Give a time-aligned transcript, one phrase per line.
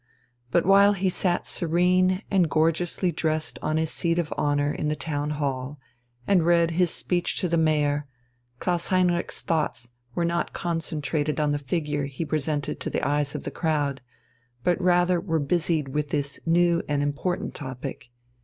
[0.49, 4.95] But while he sat serene and gorgeously dressed on his seat of honour in the
[4.95, 5.77] Town Hall,
[6.25, 8.07] and read his speech to the Mayor,
[8.57, 13.43] Klaus Heinrich's thoughts were not concentrated on the figure he presented to the eyes of
[13.43, 14.01] the crowd,
[14.63, 18.09] but rather were busied with this new and important topic.